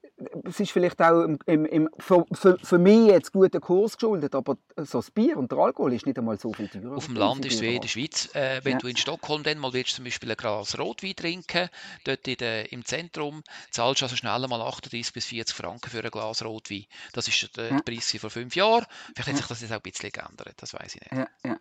es 0.45 0.61
ist 0.61 0.73
vielleicht 0.73 1.01
auch 1.01 1.23
im, 1.47 1.65
im, 1.65 1.89
für, 1.99 2.25
für, 2.33 2.59
für, 2.59 2.79
mich 2.79 3.09
jetzt 3.09 3.33
guter 3.33 3.61
Kurs 3.61 3.97
geschuldet, 3.97 4.35
aber 4.35 4.57
so 4.77 4.99
das 4.99 5.11
Bier 5.11 5.37
und 5.37 5.51
der 5.51 5.59
Alkohol 5.59 5.93
ist 5.93 6.07
nicht 6.07 6.19
einmal 6.19 6.39
so 6.39 6.53
viel 6.53 6.69
teurer. 6.69 6.97
Auf 6.97 7.07
dem 7.07 7.17
Land 7.17 7.45
ist 7.47 7.55
es 7.55 7.61
wie 7.61 7.75
in 7.75 7.81
der 7.81 7.89
Schweiz. 7.89 8.35
Äh, 8.35 8.61
wenn 8.65 8.73
ja. 8.73 8.79
du 8.79 8.87
in 8.89 8.97
Stockholm 8.97 9.43
dann 9.43 9.59
mal 9.59 9.73
willst, 9.73 9.97
zum 9.97 10.05
Beispiel 10.05 10.31
ein 10.31 10.37
Glas 10.37 10.79
Rotwein 10.79 11.17
trinken, 11.17 11.69
dort 12.05 12.27
in 12.29 12.37
der, 12.37 12.73
im 12.73 12.85
Zentrum, 12.85 13.43
zahlst 13.71 14.01
du 14.01 14.07
also 14.07 14.17
schnell 14.17 14.47
mal 14.49 14.61
38 14.61 15.13
bis 15.13 15.27
40 15.27 15.57
Franken 15.57 15.91
für 15.91 16.03
ein 16.03 16.11
Glas 16.11 16.45
Rotwein. 16.45 16.85
Das 17.13 17.29
ist 17.29 17.57
der, 17.57 17.65
ja. 17.65 17.77
der 17.77 17.83
Preis 17.83 18.17
vor 18.19 18.31
fünf 18.31 18.57
Jahren. 18.57 18.85
Vielleicht 19.15 19.29
hat 19.29 19.37
sich 19.37 19.47
das 19.47 19.61
jetzt 19.61 19.73
auch 19.73 19.77
ein 19.77 19.83
bisschen 19.83 20.11
geändert, 20.11 20.55
das 20.57 20.75
weiß 20.75 20.97
ich 20.97 21.11
nicht. 21.11 21.29
Ja. 21.45 21.57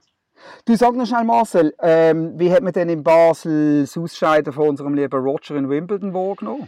Du 0.65 0.75
sag 0.75 0.95
noch 0.95 1.05
schnell, 1.05 1.23
Marcel, 1.23 1.73
ähm, 1.79 2.39
wie 2.39 2.51
hat 2.51 2.63
man 2.63 2.73
denn 2.73 2.89
in 2.89 3.03
Basel 3.03 3.81
das 3.81 3.97
Ausscheiden 3.97 4.53
von 4.53 4.69
unserem 4.69 4.93
lieben 4.93 5.23
Roger 5.23 5.55
in 5.55 5.69
Wimbledon 5.69 6.13
wahrgenommen? 6.13 6.67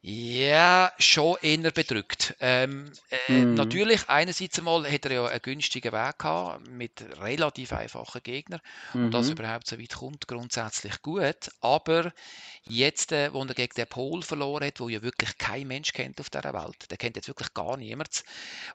Ja, 0.00 0.92
schon 0.98 1.36
eher 1.42 1.72
bedrückt. 1.72 2.36
Ähm, 2.38 2.92
äh, 3.10 3.32
mhm. 3.32 3.54
Natürlich, 3.54 4.08
einerseits 4.08 4.56
einmal 4.56 4.88
hat 4.90 5.04
er 5.06 5.12
ja 5.12 5.26
einen 5.26 5.42
günstigen 5.42 5.92
Weg 5.92 6.18
gehabt 6.18 6.68
mit 6.68 7.04
relativ 7.20 7.72
einfachen 7.72 8.22
Gegnern 8.22 8.60
mhm. 8.94 9.06
und 9.06 9.10
dass 9.10 9.26
er 9.26 9.32
überhaupt 9.32 9.66
so 9.66 9.76
weit 9.76 9.92
kommt, 9.92 10.28
grundsätzlich 10.28 11.02
gut. 11.02 11.50
Aber 11.60 12.12
jetzt, 12.62 13.10
äh, 13.10 13.32
wo 13.32 13.42
er 13.42 13.54
gegen 13.54 13.74
den 13.74 13.88
Pol 13.88 14.22
verloren 14.22 14.66
hat, 14.66 14.78
wo 14.78 14.88
ja 14.88 15.02
wirklich 15.02 15.36
kein 15.36 15.66
Mensch 15.66 15.92
kennt 15.92 16.20
auf 16.20 16.30
dieser 16.30 16.54
Welt, 16.54 16.88
der 16.90 16.96
kennt 16.96 17.16
jetzt 17.16 17.26
wirklich 17.26 17.52
gar 17.52 17.76
niemand. 17.76 18.22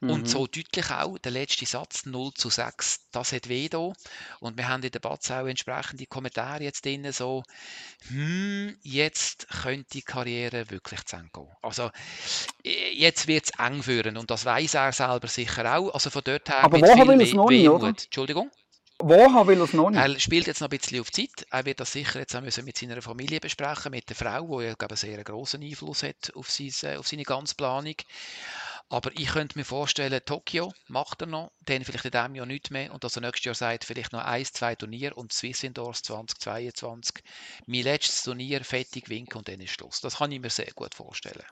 Mhm. 0.01 0.09
Und 0.09 0.29
so 0.29 0.45
deutlich 0.45 0.91
auch, 0.91 1.17
der 1.19 1.31
letzte 1.31 1.65
Satz 1.65 2.05
0 2.05 2.33
zu 2.33 2.49
6, 2.49 3.07
das 3.11 3.31
hat 3.31 3.47
weh 3.47 3.69
da. 3.69 3.93
Und 4.41 4.57
wir 4.57 4.67
haben 4.67 4.83
in 4.83 4.91
der 4.91 4.99
Batz 4.99 5.31
auch 5.31 5.47
entsprechende 5.47 6.05
Kommentare 6.05 6.63
jetzt 6.63 6.83
drin, 6.83 7.09
so, 7.13 7.43
hm, 8.09 8.77
jetzt 8.81 9.47
könnte 9.47 9.89
die 9.93 10.01
Karriere 10.01 10.69
wirklich 10.69 11.05
gehen. 11.21 11.47
Also 11.61 11.89
äh, 12.63 12.93
jetzt 12.93 13.27
wird 13.27 13.45
es 13.45 13.51
eng 13.59 13.83
führen 13.83 14.17
und 14.17 14.29
das 14.31 14.45
weiß 14.45 14.75
er 14.75 14.91
selber 14.91 15.27
sicher 15.27 15.77
auch. 15.77 15.93
Also 15.93 16.09
von 16.09 16.21
dort 16.23 16.49
her 16.49 16.63
Aber 16.63 16.79
woher 16.79 17.07
will 17.07 17.21
es 17.21 17.33
noch 17.33 17.49
nicht, 17.49 17.69
oder? 17.69 17.87
Entschuldigung? 17.87 18.49
Woher 18.99 19.47
will 19.47 19.61
es 19.61 19.73
noch 19.73 19.89
nicht? 19.89 19.99
Er 19.99 20.19
spielt 20.19 20.47
jetzt 20.47 20.61
noch 20.61 20.69
ein 20.69 20.77
bisschen 20.77 21.01
auf 21.01 21.11
Zeit. 21.11 21.45
Er 21.49 21.65
wird 21.65 21.79
das 21.79 21.91
sicher 21.91 22.19
jetzt 22.19 22.35
auch 22.35 22.41
müssen 22.41 22.63
mit 22.63 22.77
seiner 22.77 23.01
Familie 23.01 23.39
besprechen, 23.39 23.91
mit 23.91 24.07
der 24.09 24.15
Frau, 24.15 24.59
die 24.59 24.67
ja, 24.67 24.73
glaube 24.75 24.95
ich, 24.95 25.03
einen 25.03 25.15
sehr 25.15 25.23
großen 25.23 25.61
Einfluss 25.61 26.03
hat 26.03 26.31
auf, 26.35 26.49
seine, 26.49 26.99
auf 26.99 27.07
seine 27.07 27.23
ganze 27.23 27.55
Planung. 27.55 27.95
Aber 28.89 29.11
ich 29.13 29.27
könnte 29.27 29.57
mir 29.57 29.65
vorstellen, 29.65 30.21
Tokio 30.25 30.71
macht 30.87 31.21
er 31.21 31.27
noch, 31.27 31.51
dann 31.61 31.83
vielleicht 31.83 32.05
in 32.05 32.11
diesem 32.11 32.35
Jahr 32.35 32.45
nicht 32.45 32.69
mehr 32.69 32.93
und 32.93 33.03
dass 33.03 33.15
er 33.15 33.21
nächstes 33.21 33.45
Jahr 33.45 33.55
sagt, 33.55 33.85
vielleicht 33.85 34.11
noch 34.11 34.23
ein, 34.23 34.45
zwei 34.45 34.75
Turnier 34.75 35.17
und 35.17 35.33
Swiss 35.33 35.63
Indoors 35.63 36.03
2022. 36.03 37.23
Mein 37.65 37.83
letztes 37.83 38.23
Turnier, 38.23 38.63
fettig 38.63 39.09
winken 39.09 39.39
und 39.39 39.47
dann 39.47 39.61
ist 39.61 39.71
Schluss. 39.71 40.01
Das 40.01 40.17
kann 40.17 40.31
ich 40.31 40.39
mir 40.39 40.49
sehr 40.49 40.71
gut 40.73 40.93
vorstellen. 40.93 41.45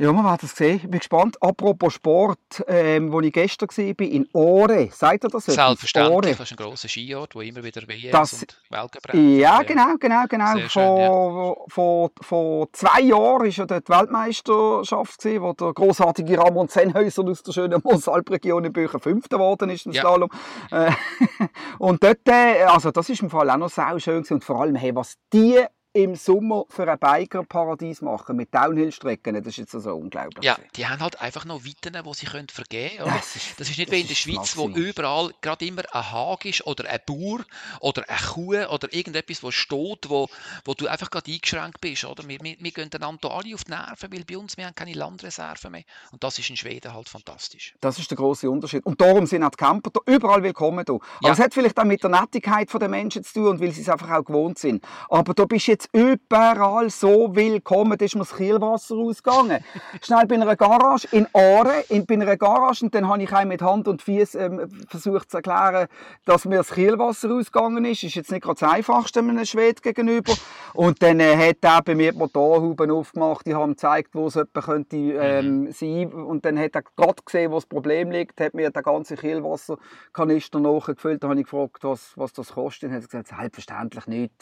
Ja, 0.00 0.12
wir 0.12 0.24
werden 0.24 0.40
es 0.42 0.56
sehen. 0.56 0.76
Ich 0.76 0.88
bin 0.88 0.98
gespannt. 0.98 1.36
Apropos 1.42 1.92
Sport, 1.92 2.64
ähm, 2.66 3.12
wo 3.12 3.20
ich 3.20 3.34
gestern 3.34 3.68
war, 3.68 4.06
in 4.06 4.26
Ore. 4.32 4.88
Sagt 4.90 5.24
ihr 5.24 5.28
das? 5.28 5.44
Selbstverständlich. 5.44 6.14
Ore. 6.14 6.30
Das 6.30 6.40
ist 6.40 6.52
ein 6.52 6.56
grosser 6.56 6.88
Skiort, 6.88 7.34
wo 7.34 7.42
immer 7.42 7.62
wieder 7.62 7.82
WMs 7.86 8.10
das, 8.10 8.32
und 8.32 8.56
Weltcup 8.70 9.12
Ja, 9.12 9.60
genau, 9.62 9.96
genau, 10.00 10.24
genau. 10.26 10.54
Sehr 10.54 10.70
vor, 10.70 10.96
schön, 10.96 10.96
ja. 10.96 11.54
vor, 11.68 12.10
vor 12.18 12.72
zwei 12.72 13.02
Jahren 13.02 13.40
war 13.40 13.46
ja 13.46 13.66
dort 13.66 13.88
die 13.88 13.92
Weltmeisterschaft, 13.92 15.20
gewesen, 15.20 15.42
wo 15.42 15.52
der 15.52 15.74
großartige 15.74 16.38
Ramon 16.38 16.70
Zenhäuser 16.70 17.24
aus 17.24 17.42
der 17.42 17.52
schönen 17.52 17.82
Mosalp-Region 17.84 18.64
in 18.64 18.72
Bücher 18.72 19.00
Fünfter 19.00 19.36
geworden 19.36 19.68
ist 19.68 19.84
im 19.84 19.92
ja. 19.92 20.00
Slalom. 20.00 20.30
Äh, 20.70 20.92
und 21.78 22.02
dort, 22.02 22.26
äh, 22.26 22.62
also 22.62 22.90
das 22.90 23.10
ist 23.10 23.20
im 23.20 23.28
Fall 23.28 23.50
auch 23.50 23.58
noch 23.58 23.68
sehr 23.68 24.00
schön 24.00 24.22
gewesen. 24.22 24.32
und 24.32 24.44
vor 24.44 24.62
allem, 24.62 24.76
hey, 24.76 24.96
was 24.96 25.16
die 25.30 25.62
im 25.92 26.14
Sommer 26.14 26.66
für 26.68 26.88
ein 26.88 26.98
Biker-Paradies 26.98 28.00
machen 28.00 28.36
mit 28.36 28.54
Downhill-Strecken. 28.54 29.34
Das 29.34 29.46
ist 29.46 29.56
jetzt 29.56 29.72
so 29.72 29.78
also 29.78 29.96
unglaublich. 29.96 30.44
Ja, 30.44 30.56
die 30.76 30.86
haben 30.86 31.00
halt 31.00 31.20
einfach 31.20 31.44
noch 31.44 31.64
Weiten, 31.64 31.98
die 32.04 32.14
sie 32.14 32.26
können 32.26 32.48
vergeben 32.48 32.98
können. 32.98 33.12
Das 33.16 33.34
ist, 33.34 33.60
das 33.60 33.70
ist 33.70 33.78
nicht 33.78 33.90
wie 33.90 34.00
in 34.00 34.06
der 34.06 34.14
Schweiz, 34.14 34.56
wo 34.56 34.68
überall 34.68 35.32
gerade 35.40 35.64
immer 35.64 35.82
ein 35.92 36.12
Hag 36.12 36.44
ist 36.44 36.64
oder 36.64 36.88
ein 36.88 37.00
Bauer 37.04 37.40
oder 37.80 38.04
eine 38.08 38.18
Kuh 38.18 38.54
oder 38.54 38.92
irgendetwas, 38.92 39.42
wo 39.42 39.50
steht, 39.50 40.08
wo, 40.08 40.28
wo 40.64 40.74
du 40.74 40.86
einfach 40.86 41.10
gerade 41.10 41.32
eingeschränkt 41.32 41.80
bist. 41.80 42.04
Oder? 42.04 42.26
Wir, 42.28 42.38
wir, 42.40 42.56
wir 42.58 42.70
gehen 42.70 42.90
einander 42.94 43.32
alle 43.32 43.54
auf 43.54 43.64
die 43.64 43.72
Nerven, 43.72 44.12
weil 44.12 44.24
bei 44.24 44.38
uns 44.38 44.56
wir 44.56 44.66
haben 44.66 44.74
keine 44.74 44.92
Landreserven 44.92 45.72
mehr. 45.72 45.84
Und 46.12 46.22
das 46.22 46.38
ist 46.38 46.50
in 46.50 46.56
Schweden 46.56 46.94
halt 46.94 47.08
fantastisch. 47.08 47.74
Das 47.80 47.98
ist 47.98 48.10
der 48.10 48.16
große 48.16 48.48
Unterschied. 48.48 48.86
Und 48.86 49.00
darum 49.00 49.26
sind 49.26 49.42
auch 49.42 49.50
die 49.50 49.56
Camper 49.56 49.90
überall 50.06 50.42
willkommen. 50.42 50.84
Da. 50.84 50.92
Aber 50.92 51.02
ja. 51.22 51.32
es 51.32 51.40
hat 51.40 51.52
vielleicht 51.52 51.78
auch 51.78 51.84
mit 51.84 52.02
der 52.02 52.10
Nettigkeit 52.10 52.68
der 52.72 52.88
Menschen 52.88 53.24
zu 53.24 53.34
tun 53.34 53.46
und 53.48 53.60
weil 53.60 53.72
sie 53.72 53.82
es 53.82 53.88
einfach 53.88 54.10
auch 54.10 54.24
gewohnt 54.24 54.58
sind. 54.58 54.84
Aber 55.08 55.34
du 55.34 55.46
bist 55.46 55.66
jetzt 55.66 55.79
überall 55.92 56.90
so 56.90 57.34
willkommen, 57.34 57.96
da 57.96 58.04
ist 58.04 58.14
mir 58.14 58.20
das 58.20 58.36
Kielwasser 58.36 58.96
ausgegangen. 58.96 59.64
Schnell 60.02 60.26
bei 60.26 60.34
einer 60.34 60.56
Garage 60.56 61.08
in 61.12 61.26
Aare, 61.32 61.84
in, 61.88 62.06
bei 62.06 62.14
einer 62.14 62.36
Garage, 62.36 62.84
und 62.84 62.94
dann 62.94 63.08
habe 63.08 63.22
ich 63.22 63.30
mit 63.44 63.62
Hand 63.62 63.88
und 63.88 64.02
Fies 64.02 64.34
ähm, 64.34 64.68
versucht 64.88 65.30
zu 65.30 65.38
erklären, 65.38 65.88
dass 66.24 66.44
mir 66.44 66.58
das 66.58 66.72
Kielwasser 66.72 67.30
ausgegangen 67.30 67.84
ist. 67.84 68.02
Ist 68.02 68.14
jetzt 68.14 68.30
nicht 68.30 68.42
gerade 68.42 68.58
das 68.60 68.70
Einfachste 68.70 69.20
einem 69.20 69.44
Schwed 69.44 69.82
gegenüber. 69.82 70.34
Und 70.74 71.02
dann 71.02 71.20
äh, 71.20 71.36
hat 71.36 71.58
er 71.62 71.82
bei 71.82 71.94
mir 71.94 72.12
die 72.12 72.18
Motorhaube 72.18 72.92
aufgemacht, 72.92 73.46
ich 73.46 73.54
habe 73.54 73.64
ihm 73.64 73.70
gezeigt, 73.70 74.14
wo 74.14 74.26
es 74.26 74.36
etwa 74.36 74.60
könnte 74.60 74.96
ähm, 74.96 75.62
mhm. 75.62 75.72
sein. 75.72 76.12
Und 76.12 76.44
dann 76.44 76.58
hat 76.58 76.74
er 76.74 76.82
gerade 76.96 77.22
gesehen, 77.24 77.50
wo 77.50 77.56
das 77.56 77.66
Problem 77.66 78.10
liegt, 78.10 78.40
hat 78.40 78.54
mir 78.54 78.70
den 78.70 78.82
ganzen 78.82 79.16
Kielwasserkanister 79.16 80.60
nachgefüllt. 80.60 81.22
Da 81.22 81.28
habe 81.28 81.40
ich 81.40 81.46
gefragt, 81.46 81.84
was, 81.84 82.12
was 82.16 82.32
das 82.32 82.52
kostet. 82.52 82.88
Und 82.88 82.94
er 82.94 83.02
hat 83.02 83.10
gesagt, 83.10 83.28
selbstverständlich 83.28 84.06
nicht 84.06 84.32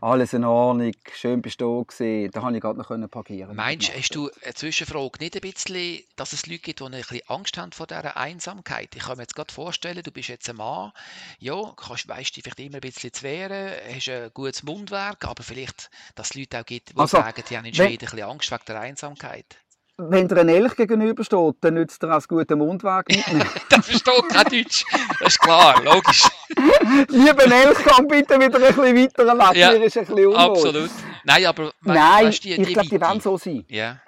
alles 0.00 0.32
in 0.32 0.44
Ordnung, 0.44 0.92
schön 1.12 1.42
bist 1.42 1.60
du 1.60 1.84
da 1.98 2.28
Da 2.28 2.40
konnte 2.40 2.56
ich 2.56 2.62
gerade 2.62 2.78
noch 2.78 3.10
parkieren. 3.10 3.56
Meinst 3.56 3.88
du, 3.88 3.92
hast 3.94 4.14
du 4.14 4.30
eine 4.44 4.54
Zwischenfrage 4.54 5.18
nicht 5.20 5.34
ein 5.34 5.40
bisschen, 5.40 6.04
dass 6.16 6.32
es 6.32 6.46
Leute 6.46 6.60
gibt, 6.60 6.80
die 6.80 6.84
ein 6.84 6.92
bisschen 6.92 7.20
Angst 7.26 7.58
haben 7.58 7.72
vor 7.72 7.86
dieser 7.86 8.16
Einsamkeit? 8.16 8.94
Ich 8.94 9.02
kann 9.02 9.16
mir 9.16 9.24
jetzt 9.24 9.34
gerade 9.34 9.52
vorstellen, 9.52 10.02
du 10.02 10.12
bist 10.12 10.28
jetzt 10.28 10.48
ein 10.48 10.56
Mann, 10.56 10.92
ja, 11.38 11.56
kannst, 11.76 12.08
weißt 12.08 12.36
dich 12.36 12.44
vielleicht 12.44 12.60
immer 12.60 12.76
ein 12.76 12.80
bisschen 12.80 13.12
zu 13.12 13.22
wehren, 13.24 13.72
hast 13.94 14.08
ein 14.08 14.30
gutes 14.32 14.62
Mundwerk, 14.62 15.24
aber 15.26 15.42
vielleicht, 15.42 15.90
dass 16.14 16.30
es 16.30 16.34
Leute 16.34 16.60
auch 16.60 16.66
gibt, 16.66 16.90
die 16.90 16.96
also, 16.96 17.16
sagen, 17.16 17.42
die 17.48 17.56
haben 17.56 17.64
in 17.64 17.74
Schweden 17.74 17.92
ein 17.92 17.98
bisschen 17.98 18.22
Angst 18.22 18.50
wegen 18.50 18.64
der 18.66 18.80
Einsamkeit 18.80 19.58
wenn 19.98 20.28
dir 20.28 20.38
ein 20.38 20.48
Elch 20.48 20.76
gegenübersteht, 20.76 21.56
dann 21.60 21.74
nützt 21.74 22.02
er 22.04 22.10
als 22.10 22.28
guter 22.28 22.54
Mundweg 22.54 23.08
nicht 23.08 23.32
mehr. 23.32 23.46
der 23.70 23.82
versteht 23.82 24.28
kein 24.28 24.44
Deutsch. 24.44 24.84
Das 25.18 25.28
ist 25.28 25.40
klar, 25.40 25.82
logisch. 25.82 26.22
Lieber 27.08 27.44
Elch, 27.44 27.78
kann 27.78 28.08
bitte 28.08 28.34
wieder 28.40 28.56
ein 28.56 28.74
bisschen 28.74 28.96
weiter 28.96 29.24
leben. 29.24 29.58
Ja, 29.58 29.70
ist 29.70 29.96
ein 29.96 30.06
bisschen 30.06 30.26
unwohl. 30.26 30.36
Absolut. 30.36 30.90
Nein, 31.24 31.46
aber 31.46 31.72
Nein, 31.82 32.26
weißt, 32.26 32.44
die, 32.44 32.54
ich 32.54 32.72
glaube, 32.72 32.88
die 32.88 33.00
werden 33.00 33.20
so 33.20 33.36
sein. 33.36 33.64
Ja. 33.68 34.00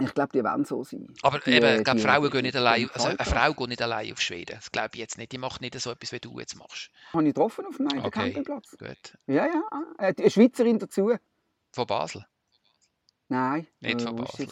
Ich 0.00 0.14
glaube, 0.14 0.30
die 0.32 0.42
werden 0.42 0.64
so 0.64 0.82
sein. 0.82 1.06
Aber 1.22 1.38
die, 1.38 1.52
eben, 1.52 1.78
ich 1.78 1.84
glaube, 1.84 2.00
Frauen 2.00 2.30
gehen 2.30 2.42
nicht 2.42 2.56
allein, 2.56 2.90
also 2.92 3.08
eine 3.08 3.18
Frau 3.18 3.52
geht 3.52 3.68
nicht 3.68 3.82
allein 3.82 4.12
auf 4.12 4.20
Schweden. 4.20 4.56
Das 4.56 4.72
glaube 4.72 4.90
ich 4.94 5.00
jetzt 5.00 5.18
nicht. 5.18 5.32
Die 5.32 5.38
macht 5.38 5.60
nicht 5.60 5.78
so 5.78 5.90
etwas, 5.90 6.12
wie 6.12 6.20
du 6.20 6.38
jetzt 6.40 6.56
machst. 6.56 6.90
Habe 7.12 7.22
ich 7.22 7.34
getroffen 7.34 7.66
auf 7.66 7.78
einem 7.78 7.98
okay. 7.98 8.10
Campingplatz. 8.10 8.76
Gut. 8.78 9.18
Ja, 9.26 9.46
ja. 9.46 9.62
Äh, 9.98 10.14
eine 10.18 10.30
Schweizerin 10.30 10.78
dazu. 10.78 11.12
Von 11.72 11.86
Basel? 11.86 12.26
Nein. 13.28 13.66
Nicht 13.80 14.00
äh, 14.00 14.04
von 14.04 14.16
Basel. 14.16 14.48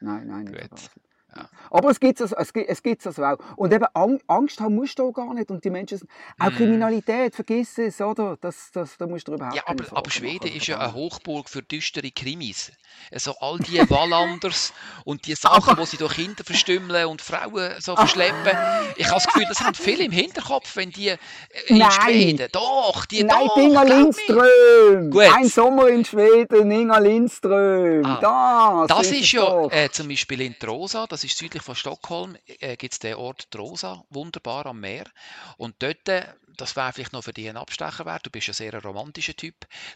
Nein, 0.00 0.26
nein, 0.26 0.44
nicht 0.44 0.70
Gut. 0.70 0.90
Ja. 1.38 1.48
Aber 1.70 1.90
es 1.90 2.00
gibt 2.00 2.20
es, 2.20 2.32
es, 2.32 2.52
gibt, 2.52 2.68
es 2.68 2.82
gibt 2.82 3.06
also 3.06 3.24
auch. 3.24 3.38
Und 3.56 3.72
eben 3.72 3.86
Angst 4.26 4.60
haben 4.60 4.74
musst 4.74 4.98
du 4.98 5.08
auch 5.08 5.12
gar 5.12 5.34
nicht. 5.34 5.50
Und 5.50 5.64
die 5.64 5.70
Menschen, 5.70 6.00
auch 6.38 6.50
mm. 6.50 6.56
Kriminalität, 6.56 7.34
vergiss 7.34 7.78
es, 7.78 8.00
oder? 8.00 8.36
Das, 8.40 8.70
das, 8.72 8.96
da 8.96 9.06
musst 9.06 9.28
du 9.28 9.34
überhaupt 9.34 9.56
Ja, 9.56 9.62
aber, 9.66 9.84
aber 9.96 10.10
Schweden 10.10 10.48
ist 10.48 10.66
ja 10.66 10.78
eine 10.78 10.94
Hochburg 10.94 11.48
für 11.48 11.62
düstere 11.62 12.10
Krimis. 12.10 12.72
Also 13.12 13.34
all 13.40 13.58
die 13.58 13.78
Wallanders 13.90 14.72
und 15.04 15.26
die 15.26 15.34
Sachen, 15.34 15.76
die 15.76 15.86
sie 15.86 15.96
durch 15.96 16.14
Kinder 16.14 16.42
verstümmeln 16.44 17.06
und 17.06 17.22
Frauen 17.22 17.72
so 17.78 17.94
verschleppen. 17.94 18.56
Ich 18.96 19.06
habe 19.06 19.16
das 19.16 19.26
Gefühl, 19.26 19.46
das 19.48 19.60
haben 19.60 19.74
viele 19.74 20.04
im 20.04 20.12
Hinterkopf, 20.12 20.74
wenn 20.76 20.90
die 20.90 21.08
äh, 21.08 21.18
in 21.66 21.78
Nein. 21.78 21.90
Schweden, 21.90 22.48
doch, 22.52 23.06
die 23.06 23.24
Nein, 23.24 23.46
doch, 23.46 23.56
Inga 23.56 23.82
Lindström. 23.82 25.10
Gut. 25.10 25.22
Ein 25.34 25.48
Sommer 25.48 25.88
in 25.88 26.04
Schweden, 26.04 26.70
Inga 26.70 26.98
Lindström. 26.98 28.04
Ah, 28.04 28.86
das, 28.88 28.98
das 28.98 29.06
ist, 29.12 29.20
ist 29.22 29.32
ja 29.32 29.66
äh, 29.70 29.90
zum 29.90 30.08
Beispiel 30.08 30.40
in 30.40 30.58
Trosa, 30.58 31.06
das 31.06 31.24
ist 31.24 31.27
südlich 31.36 31.62
von 31.62 31.74
Stockholm, 31.74 32.36
äh, 32.46 32.76
gibt 32.76 32.92
es 32.92 32.98
den 32.98 33.14
Ort 33.14 33.50
Trosa, 33.50 34.04
wunderbar 34.10 34.66
am 34.66 34.80
Meer. 34.80 35.04
Und 35.56 35.76
dort, 35.80 36.08
äh, 36.08 36.26
das 36.56 36.76
wäre 36.76 36.92
vielleicht 36.92 37.12
noch 37.12 37.24
für 37.24 37.32
dich 37.32 37.48
ein 37.48 37.56
Abstecher 37.56 38.04
wert, 38.04 38.26
du 38.26 38.30
bist 38.30 38.48
ein 38.48 38.54
sehr 38.54 38.74
romantischer 38.82 39.34
Typ. 39.34 39.54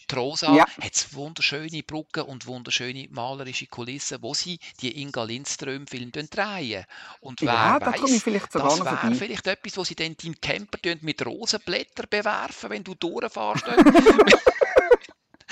Trosa 0.09 0.55
ja. 0.55 0.67
hat 0.81 1.13
wunderschöne 1.13 1.83
Brücken 1.83 2.23
und 2.23 2.47
wunderschöne 2.47 3.09
malerische 3.11 3.67
Kulissen, 3.67 4.19
wo 4.23 4.35
sie 4.35 4.59
die 4.81 5.01
Inga 5.01 5.25
Lindström-Film 5.25 6.13
drehen. 6.13 6.85
Und 7.21 7.41
wer 7.41 7.53
ja, 7.53 7.79
da 7.81 7.93
vielleicht 7.93 8.55
das 8.55 8.85
wäre 8.85 9.15
vielleicht 9.15 9.47
etwas, 9.47 9.77
wo 9.77 9.85
sie 9.85 9.97
dann 9.97 10.17
deinen 10.17 10.41
Camper 10.41 10.79
mit 11.01 11.25
Rosenblättern 11.25 12.07
bewerfen, 12.09 12.71
wenn 12.71 12.85
du 12.85 12.95
durchfährst. 12.95 13.65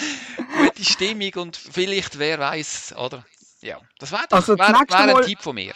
Gute 0.58 0.84
Stimmung 0.84 1.34
und 1.36 1.56
vielleicht, 1.56 2.18
wer 2.18 2.38
weiß, 2.38 2.94
oder? 2.96 3.24
Ja, 3.62 3.78
das 3.98 4.12
wäre 4.12 4.24
also 4.30 4.58
wär, 4.58 4.68
wär 4.68 4.98
ein 4.98 5.12
Mal, 5.12 5.24
Tipp 5.24 5.40
von 5.40 5.54
mir. 5.54 5.74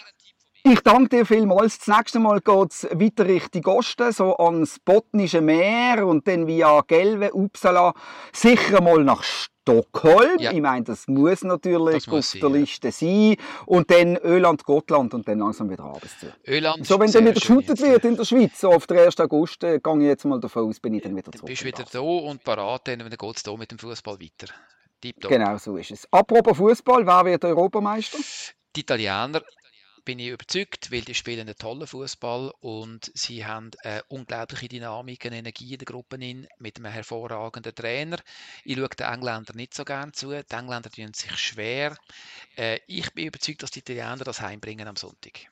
Ich 0.66 0.80
danke 0.80 1.10
dir 1.10 1.26
vielmals. 1.26 1.78
Das 1.78 1.88
nächste 1.88 2.18
Mal 2.18 2.40
geht 2.40 2.72
es 2.72 2.84
weiter 2.84 3.26
Richtung 3.26 3.66
Osten, 3.66 4.10
so 4.12 4.34
ans 4.38 4.78
Botnische 4.78 5.42
Meer 5.42 6.06
und 6.06 6.26
dann 6.26 6.46
via 6.46 6.80
Gelve, 6.86 7.34
Uppsala, 7.34 7.92
sicher 8.32 8.80
mal 8.80 9.04
nach 9.04 9.22
Stockholm. 9.22 10.38
Ja. 10.38 10.52
Ich 10.52 10.62
meine, 10.62 10.82
das 10.84 11.06
muss 11.06 11.44
natürlich 11.44 11.96
das 11.96 12.06
muss 12.06 12.34
auf 12.34 12.40
sein, 12.40 12.40
der 12.40 12.60
Liste 12.60 12.92
sein. 12.92 13.36
Und 13.66 13.90
dann 13.90 14.16
Öland, 14.16 14.64
Gotland 14.64 15.12
und 15.12 15.28
dann 15.28 15.40
langsam 15.40 15.68
wieder 15.68 15.84
abends 15.84 16.18
zu. 16.18 16.32
Öland 16.46 16.86
so, 16.86 16.98
wenn 16.98 17.12
dann 17.12 17.24
wieder 17.24 17.34
geshootet 17.34 17.82
wird 17.82 18.04
in 18.06 18.16
der 18.16 18.24
Schweiz, 18.24 18.58
so 18.58 18.70
auf 18.70 18.86
den 18.86 19.00
1. 19.00 19.20
August, 19.20 19.62
äh, 19.64 19.80
gehe 19.80 19.98
ich 19.98 20.04
jetzt 20.04 20.24
mal 20.24 20.40
davon 20.40 20.70
aus, 20.70 20.80
bin 20.80 20.94
ich 20.94 21.02
dann 21.02 21.14
wieder 21.14 21.30
zurück. 21.30 21.40
Du 21.42 21.46
bist 21.46 21.64
wieder 21.64 21.84
da 21.92 22.00
und 22.00 22.42
parat, 22.42 22.88
dann 22.88 23.00
geht 23.00 23.36
es 23.36 23.42
hier 23.42 23.58
mit 23.58 23.70
dem 23.70 23.78
Fußball 23.78 24.18
weiter. 24.18 24.50
Tipptopp. 25.00 25.30
Genau 25.30 25.56
so 25.58 25.76
ist 25.76 25.90
es. 25.90 26.12
Apropos 26.12 26.56
Fußball, 26.56 27.06
wer 27.06 27.24
wird 27.24 27.44
Europameister? 27.44 28.18
Die 28.76 28.80
Italiener 28.80 29.42
bin 30.04 30.18
ich 30.18 30.28
überzeugt, 30.28 30.92
weil 30.92 31.00
die 31.00 31.14
spielen 31.14 31.40
einen 31.40 31.56
tollen 31.56 31.86
Fußball 31.86 32.52
und 32.60 33.10
sie 33.14 33.46
haben 33.46 33.70
eine 33.82 34.02
unglaubliche 34.08 34.68
Dynamik, 34.68 35.24
eine 35.26 35.38
Energie 35.38 35.72
in 35.72 35.78
der 35.78 35.86
Gruppe 35.86 36.16
in, 36.16 36.46
mit 36.58 36.76
einem 36.76 36.92
hervorragenden 36.92 37.74
Trainer. 37.74 38.18
Ich 38.64 38.76
schaue 38.76 38.88
den 38.88 39.06
Engländern 39.06 39.56
nicht 39.56 39.74
so 39.74 39.84
gerne 39.84 40.12
zu. 40.12 40.30
Die 40.30 40.54
Engländer 40.54 40.90
tun 40.90 41.12
sich 41.14 41.36
schwer. 41.36 41.96
Äh, 42.56 42.80
ich 42.86 43.12
bin 43.14 43.28
überzeugt, 43.28 43.62
dass 43.62 43.70
die 43.70 43.80
Italiener 43.80 44.24
das 44.24 44.40
heimbringen 44.40 44.88
am 44.88 44.96
Sonntag. 44.96 45.46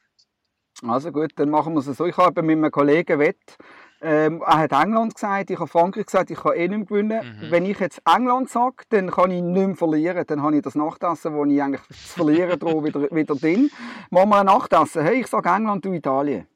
Also 0.83 1.13
gut, 1.13 1.33
dann 1.37 1.49
machen 1.49 1.75
wir 1.75 1.81
es 1.81 1.97
so. 1.97 2.07
Ich 2.07 2.17
habe 2.17 2.43
mit 2.43 2.57
einem 2.57 2.71
Kollegen 2.71 3.19
wett, 3.21 3.57
ähm, 4.03 4.43
er 4.45 4.59
hat 4.59 4.73
England 4.73 5.15
gesagt, 5.15 5.51
ich 5.51 5.59
habe 5.59 5.69
Frankreich 5.69 6.07
gesagt, 6.07 6.31
ich 6.31 6.39
kann 6.39 6.55
eh 6.55 6.67
nicht 6.67 6.71
mehr 6.71 6.85
gewinnen. 6.87 7.39
Mhm. 7.41 7.51
Wenn 7.51 7.65
ich 7.65 7.79
jetzt 7.79 8.03
England 8.05 8.51
sage, 8.51 8.85
dann 8.89 9.11
kann 9.11 9.31
ich 9.31 9.41
nicht 9.43 9.67
mehr 9.67 9.77
verlieren. 9.77 10.25
Dann 10.27 10.43
habe 10.43 10.57
ich 10.57 10.63
das 10.63 10.75
Nachtessen, 10.75 11.37
das 11.37 11.49
ich 11.49 11.63
eigentlich 11.63 11.83
zu 11.83 12.15
verlieren 12.15 12.59
drohe, 12.59 12.85
wieder, 12.85 13.01
wieder 13.11 13.35
drin. 13.37 13.71
Machen 14.11 14.31
wir 14.31 14.41
ein 14.41 14.47
Nachtessen. 14.47 15.05
Hey, 15.05 15.21
ich 15.21 15.29
sage 15.29 15.49
England, 15.49 15.85
du 15.85 15.93
Italien. 15.93 16.49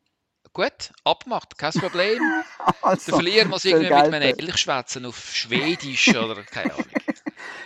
Gut, 0.52 0.90
abgemacht, 1.04 1.56
kein 1.58 1.72
Problem. 1.72 2.18
also, 2.82 3.10
Der 3.10 3.14
Verlierer 3.14 3.46
muss 3.46 3.64
irgendwie 3.64 3.92
mit 3.92 3.92
einem 3.92 4.22
Elch 4.22 4.56
schwätzen 4.56 5.04
auf 5.04 5.16
Schwedisch 5.32 6.08
oder 6.08 6.42
keine 6.42 6.72
Ahnung. 6.72 6.86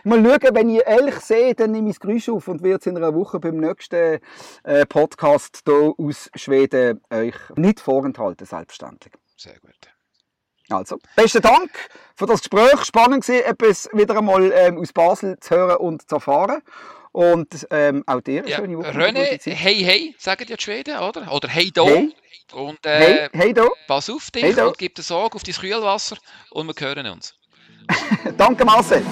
Mal 0.04 0.25
schauen, 0.25 0.54
wenn 0.54 0.71
ich 0.71 0.87
Elch 0.87 1.21
sehe, 1.21 1.54
dann 1.54 1.73
nehme 1.73 1.90
ich 1.90 1.97
das 1.97 2.00
Geräusch 2.00 2.28
auf 2.28 2.49
und 2.49 2.62
werde 2.62 2.80
es 2.80 2.87
in 2.87 2.97
einer 2.97 3.14
Woche 3.14 3.38
beim 3.38 3.59
nächsten 3.59 4.21
äh, 4.64 4.87
Podcast 4.87 5.62
hier 5.64 5.95
aus 5.97 6.30
Schweden 6.35 7.00
euch 7.11 7.35
nicht 7.57 7.80
vorenthalten, 7.80 8.47
selbstständig. 8.47 9.12
Sehr 9.37 9.59
gut. 9.61 9.75
Also, 10.71 10.99
besten 11.16 11.42
Dank 11.42 11.71
für 12.14 12.26
das 12.26 12.40
Gespräch. 12.40 12.85
Spannend 12.85 13.28
war, 13.28 13.45
etwas 13.45 13.88
wieder 13.92 14.16
einmal 14.16 14.52
ähm, 14.52 14.78
aus 14.78 14.92
Basel 14.92 15.38
zu 15.40 15.54
hören 15.57 15.76
und 15.78 16.09
zu 16.09 16.16
erfahren. 16.16 16.62
Und 17.12 17.66
ähm, 17.71 18.04
auch 18.07 18.21
dir 18.21 18.42
eine 18.42 18.50
ja, 18.50 18.57
schöne 18.59 18.78
Woche. 18.78 18.90
René, 18.90 19.40
hey, 19.52 19.83
hey, 19.83 20.14
sagen 20.16 20.47
ja 20.49 20.57
die 20.57 20.62
Schweden, 20.62 20.97
oder? 20.99 21.33
Oder 21.33 21.49
hey, 21.49 21.73
do. 21.73 21.87
Hey. 21.87 22.14
Und 22.52 22.87
äh, 22.87 22.99
hey, 22.99 23.28
hey, 23.33 23.52
do. 23.52 23.69
pass 23.88 24.09
auf 24.11 24.30
dich 24.30 24.42
hey, 24.42 24.61
und 24.61 24.78
gib 24.78 24.95
dir 24.95 25.02
Sorge 25.02 25.35
auf 25.35 25.42
dein 25.42 25.54
Kühlwasser 25.54 26.16
und 26.50 26.69
wir 26.69 26.87
hören 26.87 27.07
uns. 27.09 27.35
Danke, 28.37 28.64
Marcel. 28.64 29.02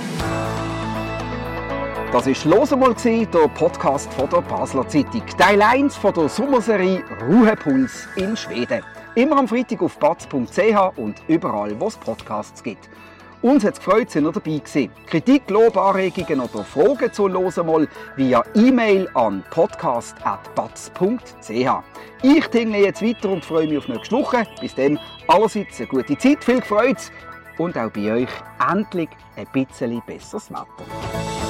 Das 2.11 2.27
war 2.27 2.59
«Los 2.59 2.73
einmal», 2.73 2.95
der 2.95 3.49
Podcast 3.49 4.11
von 4.15 4.31
der 4.31 4.41
Basler 4.41 4.89
Zeitung. 4.89 5.23
Teil 5.37 5.61
1 5.61 5.95
von 5.95 6.15
der 6.15 6.31
Sommerserie 6.31 7.05
«Ruhepuls» 7.29 8.09
in 8.17 8.35
Schweden. 8.35 8.83
Immer 9.15 9.37
am 9.37 9.47
Freitag 9.47 9.83
auf 9.83 9.99
batz.ch 9.99 10.97
und 10.97 11.17
überall, 11.29 11.79
wo 11.79 11.89
es 11.89 11.99
Podcasts 11.99 12.63
gibt. 12.63 12.89
Uns 13.43 13.63
hat 13.63 13.75
es 13.75 13.85
gefreut, 13.85 14.11
sind 14.11 14.25
ihr 14.25 14.33
dabei 14.33 14.57
gewesen. 14.57 14.91
Kritik, 15.07 15.51
Lob, 15.51 15.77
Anregungen 15.77 16.41
oder 16.41 16.65
Fragen 16.65 17.13
zu 17.13 17.29
«Hören 17.29 17.67
mal» 17.67 17.87
via 18.17 18.43
E-Mail 18.55 19.07
an 19.13 19.45
podcast.batz.ch. 19.51 21.83
Ich 22.23 22.47
tingle 22.47 22.81
jetzt 22.81 23.03
weiter 23.03 23.29
und 23.29 23.45
freue 23.45 23.69
mich 23.69 23.77
auf 23.77 23.89
nächste 23.89 24.17
Woche. 24.17 24.47
Bis 24.63 24.75
dann 24.75 24.99
allerseits 25.27 25.79
eine 25.79 25.89
gute 25.89 26.17
Zeit, 26.17 26.43
viel 26.43 26.63
Freude 26.63 26.97
und 27.59 27.77
auch 27.77 27.91
bei 27.91 28.13
euch 28.13 28.31
endlich 28.67 29.11
ein 29.37 29.47
bisschen 29.53 30.01
besseres 30.07 30.51
Wetter. 30.51 31.48